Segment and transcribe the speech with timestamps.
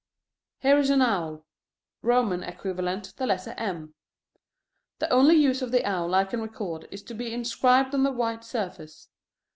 [0.61, 1.45] Here is an owl:
[2.01, 3.93] Roman equivalent, the letter M.
[4.97, 8.11] The only use of the owl I can record is to be inscribed on the
[8.11, 9.09] white surface.